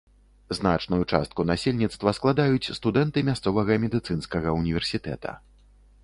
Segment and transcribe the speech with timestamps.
[0.59, 5.35] Значную частку насельніцтва складаюць студэнты мясцовага медыцынскага ўніверсітэта.